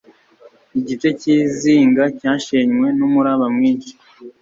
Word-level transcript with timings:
igice 0.79 1.09
cyizinga 1.19 2.03
cyashenywe 2.19 2.87
numuraba 2.97 3.45
mwinshi 3.55 3.93